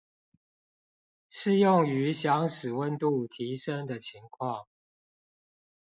[1.29, 4.65] 適用於想使溫度提升的情況